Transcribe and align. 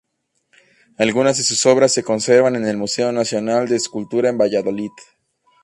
Algunas 0.97 1.37
de 1.37 1.43
sus 1.43 1.63
obras 1.67 1.91
se 1.93 2.01
conservan 2.01 2.55
en 2.55 2.65
el 2.65 2.75
Museo 2.75 3.11
Nacional 3.11 3.67
de 3.67 3.75
Escultura 3.75 4.31
de 4.31 4.37
Valladolid. 4.39 4.89